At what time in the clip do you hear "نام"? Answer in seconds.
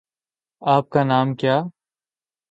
1.03-1.33